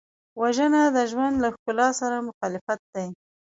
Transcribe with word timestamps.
وژنه 0.41 0.81
د 0.95 0.97
ژوند 1.11 1.35
له 1.43 1.49
ښکلا 1.55 1.89
سره 1.99 2.25
مخالفت 2.27 2.79
دی 2.93 3.07